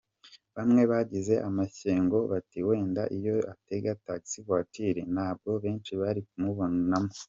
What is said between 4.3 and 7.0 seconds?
voiture ntabwo benshi bari kumubona".